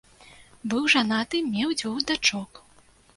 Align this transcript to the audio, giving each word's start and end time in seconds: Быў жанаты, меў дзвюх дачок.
Быў 0.73 0.87
жанаты, 0.93 1.41
меў 1.55 1.75
дзвюх 1.83 1.99
дачок. 2.13 2.63